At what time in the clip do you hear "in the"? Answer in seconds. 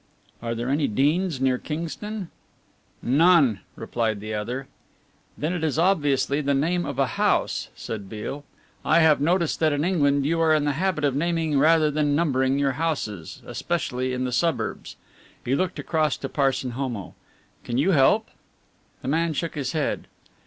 10.55-10.71, 14.11-14.31